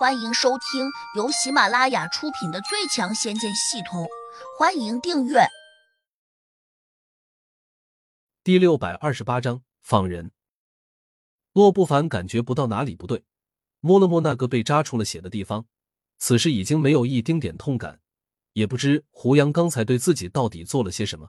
[0.00, 4.04] 欢迎收听由喜马拉雅出品的《最强仙剑系统》，
[4.58, 5.40] 欢迎订阅。
[8.42, 10.32] 第六百二十八章放人。
[11.52, 13.24] 洛不凡感觉不到哪里不对，
[13.80, 15.66] 摸了摸那个被扎出了血的地方，
[16.16, 18.00] 此时已经没有一丁点痛感，
[18.54, 21.28] 也不知胡杨刚才对自己到底做了些什么。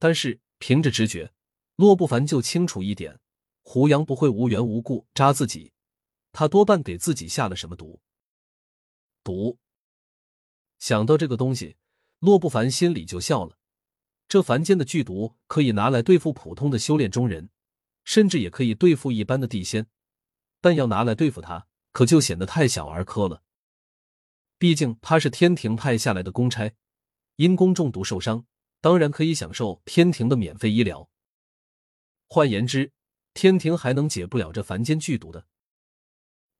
[0.00, 1.32] 但是凭着直觉，
[1.76, 3.20] 洛不凡就清楚一点，
[3.62, 5.72] 胡杨不会无缘无故扎自己。
[6.38, 7.98] 他多半给自己下了什么毒？
[9.24, 9.58] 毒。
[10.78, 11.78] 想到这个东西，
[12.18, 13.56] 洛不凡心里就笑了。
[14.28, 17.48] 这凡间的剧毒可以拿来对付普通的修炼中人，
[18.04, 19.86] 甚至也可以对付一般的地仙，
[20.60, 23.42] 但要拿来对付他，可就显得太小儿科了。
[24.58, 26.70] 毕竟他是天庭派下来的公差，
[27.36, 28.44] 因公中毒受伤，
[28.82, 31.08] 当然可以享受天庭的免费医疗。
[32.28, 32.92] 换言之，
[33.32, 35.46] 天庭还能解不了这凡间剧毒的。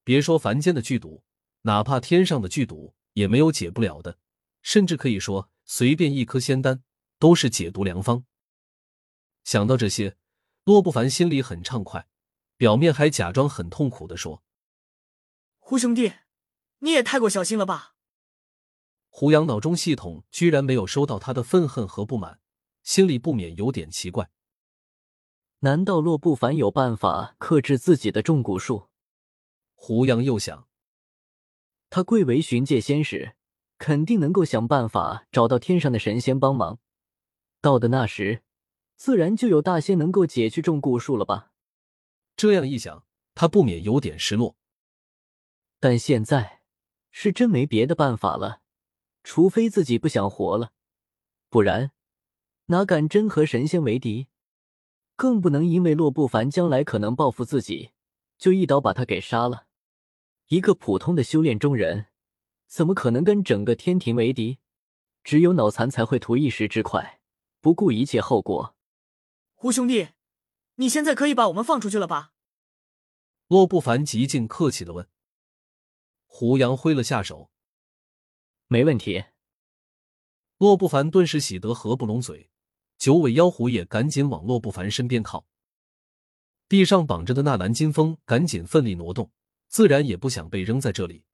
[0.07, 1.25] 别说凡间的剧毒，
[1.63, 4.21] 哪怕天上的剧毒也没有解不了的，
[4.63, 6.85] 甚至可以说，随便一颗仙丹
[7.19, 8.25] 都是解毒良方。
[9.43, 10.17] 想到这些，
[10.63, 12.07] 洛不凡心里很畅快，
[12.57, 14.45] 表面还假装很痛苦的说
[15.59, 16.13] ：“胡兄弟，
[16.79, 17.97] 你也太过小心了吧！”
[19.11, 22.39] 胡杨脑中系统居然没有收到他的愤恨和不满，
[22.85, 24.31] 心里不免有点奇怪。
[25.59, 28.89] 难道洛不凡有办法克制自己的重蛊术？
[29.79, 30.67] 胡杨又想，
[31.91, 33.37] 他贵为巡界仙使，
[33.79, 36.81] 肯定能够想办法找到天上的神仙帮忙。
[37.61, 38.43] 到的那时，
[38.97, 41.53] 自然就有大仙能够解去重蛊术了吧？
[42.37, 44.57] 这样一想，他不免有点失落。
[45.79, 46.63] 但现在
[47.11, 48.63] 是真没别的办法了，
[49.23, 50.73] 除非自己不想活了，
[51.49, 51.93] 不然
[52.67, 54.29] 哪敢真和神仙为敌？
[55.15, 57.93] 更不能因为洛不凡将来可能报复自己，
[58.37, 59.66] 就一刀把他给杀了。
[60.49, 62.07] 一个普通的修炼中人，
[62.69, 64.59] 怎么可能跟整个天庭为敌？
[65.25, 67.21] 只有脑残才会图一时之快，
[67.61, 68.77] 不顾一切后果。
[69.55, 70.11] 胡兄弟，
[70.77, 72.33] 你现在可以把我们放出去了吧？
[73.49, 75.09] 洛不凡极尽客气的问。
[76.27, 77.51] 胡杨挥了下手，
[78.69, 79.25] 没问题。
[80.59, 82.51] 洛不凡顿时喜得合不拢嘴，
[82.97, 85.49] 九尾妖狐也赶紧往洛不凡身边靠。
[86.69, 89.33] 地上绑着的纳兰金风赶紧奋力挪动。
[89.77, 91.25] 自然也不想被扔在这里。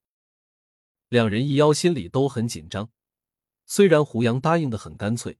[1.08, 2.90] 两人一妖心里都很紧张，
[3.66, 5.38] 虽然胡杨答应的很干脆，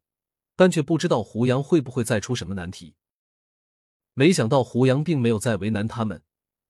[0.55, 2.95] 但却不知道胡杨会不会再出什么难题。
[4.15, 6.23] 没想到胡杨并没有再为难他们，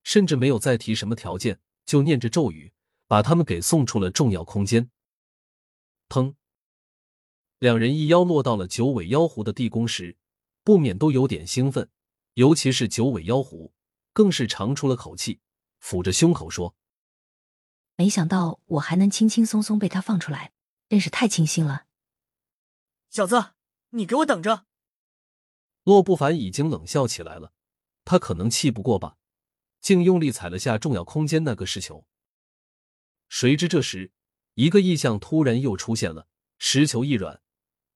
[0.05, 2.73] 甚至没有再提什么条件，就念着咒语
[3.07, 4.91] 把他们给送出了重要空间。
[6.09, 6.35] 砰！
[7.59, 10.17] 两人一妖落到了九尾妖狐的地宫时，
[10.65, 11.91] 不免都有点兴奋，
[12.33, 13.75] 尤其是九尾妖狐，
[14.15, 15.43] 更是长出了口气。
[15.83, 16.77] 抚着胸口说
[17.97, 20.53] ：“没想到我还能轻轻松松被他放出来，
[20.89, 21.87] 真是太庆幸了。”
[23.11, 23.55] 小子，
[23.91, 24.67] 你给我等着！
[25.83, 27.53] 洛不凡已经冷笑起来了，
[28.05, 29.17] 他可能气不过吧，
[29.81, 32.07] 竟用力踩了下重要空间那个石球。
[33.29, 34.13] 谁知这时，
[34.55, 36.29] 一个异象突然又出现了，
[36.59, 37.43] 石球一软，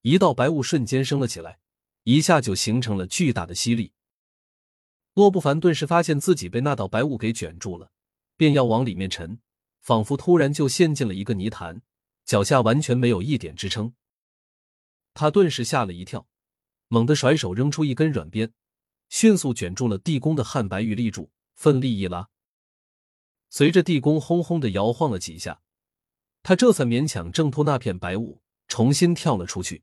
[0.01, 1.59] 一道白雾瞬间升了起来，
[2.03, 3.93] 一下就形成了巨大的吸力。
[5.17, 7.91] 洛不凡顿时发现自己被那道白雾给卷住了，
[8.35, 9.39] 便要往里面沉，
[9.81, 11.81] 仿佛突然就陷进了一个泥潭，
[12.23, 13.95] 脚下完全没有一点支撑。
[15.15, 16.27] 他顿时吓了一跳，
[16.87, 18.53] 猛地甩手扔出一根软鞭，
[19.09, 22.29] 迅速卷住了地宫的汉白玉立柱，奋力一拉，
[23.49, 25.63] 随着地宫轰轰的摇晃了几下，
[26.43, 29.81] 他这才勉强挣脱那片白雾，重新跳了出去。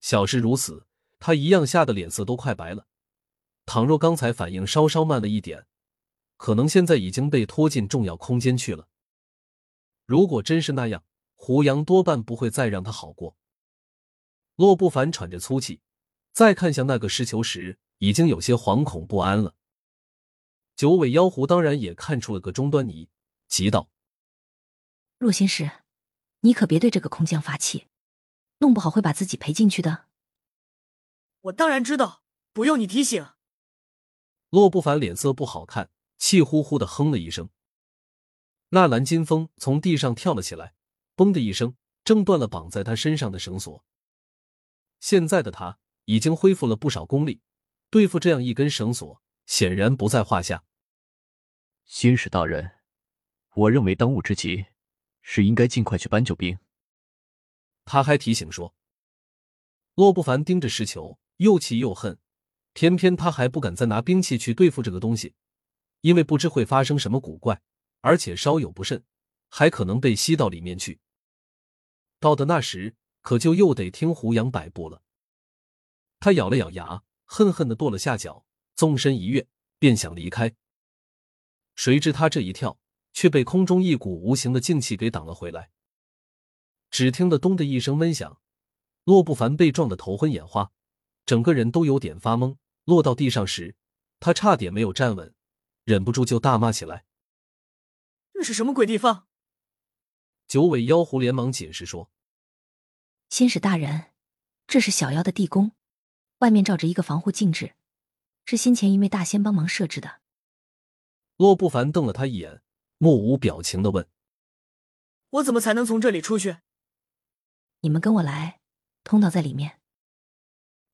[0.00, 0.86] 小事如此，
[1.18, 2.86] 他一样吓得脸色都快白了。
[3.66, 5.66] 倘若刚才反应稍稍慢了一点，
[6.36, 8.88] 可能现在已经被拖进重要空间去了。
[10.06, 11.04] 如果真是那样，
[11.34, 13.36] 胡杨多半不会再让他好过。
[14.56, 15.80] 洛不凡喘着粗气，
[16.32, 19.54] 再看向那个石球时，已经有些惶恐不安了。
[20.76, 23.08] 九尾妖狐当然也看出了个中端倪，
[23.48, 23.90] 急道
[25.18, 25.70] ：“洛仙师，
[26.40, 27.88] 你可别对这个空降发气，
[28.58, 30.06] 弄不好会把自己赔进去的。”
[31.42, 32.22] 我当然知道，
[32.52, 33.33] 不用你提醒。
[34.54, 37.50] 洛不凡脸色不好看，气呼呼的哼了一声。
[38.68, 40.76] 纳兰金风从地上跳了起来，
[41.16, 41.74] 嘣的一声，
[42.04, 43.84] 挣断了绑在他身上的绳索。
[45.00, 47.42] 现在的他已经恢复了不少功力，
[47.90, 50.62] 对付这样一根绳索，显然不在话下。
[51.84, 52.70] 新使大人，
[53.56, 54.66] 我认为当务之急
[55.20, 56.56] 是应该尽快去搬救兵。
[57.84, 58.76] 他还提醒说。
[59.96, 62.20] 洛不凡盯着石球，又气又恨。
[62.74, 65.34] 偏偏他还不敢再拿兵器去对付这个东西，
[66.02, 67.62] 因为不知会发生什么古怪，
[68.00, 69.04] 而且稍有不慎，
[69.48, 71.00] 还可能被吸到里面去。
[72.18, 75.02] 到的那时，可就又得听胡杨摆布了。
[76.18, 78.44] 他咬了咬牙，恨恨的跺了下脚，
[78.74, 79.46] 纵身一跃，
[79.78, 80.54] 便想离开。
[81.76, 82.78] 谁知他这一跳，
[83.12, 85.70] 却被空中一股无形的劲气给挡了回来。
[86.90, 88.40] 只听得“咚”的一声闷响，
[89.04, 90.72] 洛不凡被撞得头昏眼花，
[91.24, 92.56] 整个人都有点发懵。
[92.84, 93.76] 落到地上时，
[94.20, 95.34] 他差点没有站稳，
[95.84, 97.06] 忍不住就大骂起来
[98.34, 99.26] ：“那是什么鬼地方？”
[100.46, 102.10] 九尾妖狐连忙解释说
[103.30, 104.12] ：“仙使大人，
[104.66, 105.72] 这是小妖的地宫，
[106.38, 107.74] 外面罩着一个防护禁制，
[108.44, 110.20] 是先前一位大仙帮忙设置的。”
[111.36, 112.62] 洛不凡瞪了他一眼，
[112.98, 114.08] 目无表情的问
[115.30, 116.58] ：“我怎么才能从这里出去？”
[117.80, 118.60] 你们跟我来，
[119.02, 119.80] 通道在里面。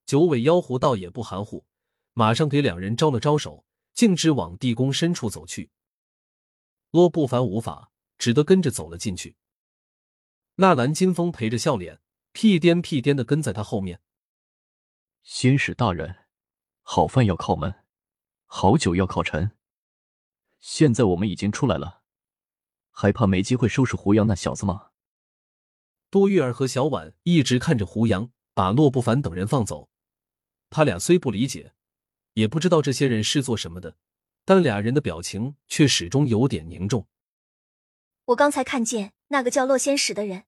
[0.06, 1.66] 九尾妖狐倒也不含糊，
[2.12, 5.70] 马上给两人招了招手，径直往地宫深处走去。
[6.90, 9.36] 洛不凡无法，只得跟着走了进去。
[10.56, 12.00] 纳兰金风陪着笑脸，
[12.32, 14.00] 屁颠屁颠的跟在他后面。
[15.22, 16.26] 仙使大人，
[16.82, 17.84] 好饭要靠门，
[18.46, 19.52] 好酒要靠陈。
[20.58, 22.02] 现在我们已经出来了，
[22.90, 24.90] 还怕没机会收拾胡杨那小子吗？
[26.10, 29.88] 多玉儿和小婉一直看着胡杨把洛不凡等人放走，
[30.68, 31.72] 他俩虽不理解，
[32.40, 33.96] 也不知道这些人是做什么的，
[34.46, 37.06] 但俩人的表情却始终有点凝重。
[38.24, 40.44] 我刚才看见那个叫洛仙使的人，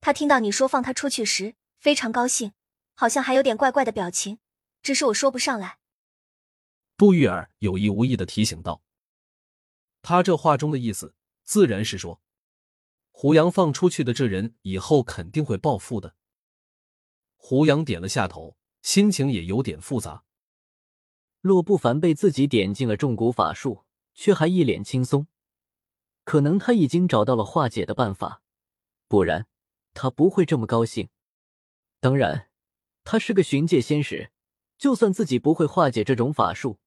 [0.00, 2.52] 他听到你说放他出去时非常高兴，
[2.94, 4.38] 好像还有点怪怪的表情，
[4.82, 5.78] 只是我说不上来。
[6.96, 8.82] 杜玉儿有意无意的提醒道
[10.00, 12.22] ：“他这话中的意思，自然是说。”
[13.12, 16.16] 胡杨放出去的这人以后肯定会报复的。
[17.36, 20.23] 胡杨点了下头，心情也有点复杂。
[21.44, 25.26] 洛不凡被自己点进了重蛊法术，却还一脸轻松，
[26.24, 28.40] 可能他已经找到了化解的办法，
[29.08, 29.46] 不然
[29.92, 31.10] 他不会这么高兴。
[32.00, 32.48] 当然，
[33.04, 34.30] 他是个巡界仙使，
[34.78, 36.78] 就算自己不会化解这种法术，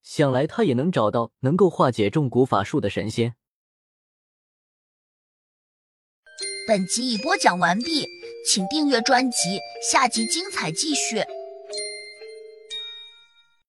[0.00, 3.34] 想来他也能找到能够化解重蛊法术的神仙。
[6.68, 8.06] 本集已播讲完毕，
[8.48, 9.58] 请订阅专辑，
[9.90, 11.16] 下集精彩继续。